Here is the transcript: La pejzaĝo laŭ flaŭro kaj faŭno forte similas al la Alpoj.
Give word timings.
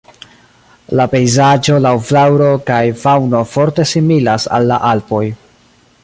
La 0.99 1.05
pejzaĝo 1.09 1.75
laŭ 1.87 1.91
flaŭro 2.07 2.47
kaj 2.69 2.81
faŭno 3.01 3.41
forte 3.51 3.85
similas 3.95 4.47
al 4.59 4.67
la 4.73 4.79
Alpoj. 4.93 5.25